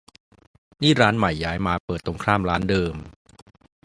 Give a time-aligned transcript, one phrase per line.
[0.81, 2.95] นี่ร้านใหม่ย้ายมาเปิดตรงข้ามร้านเดิม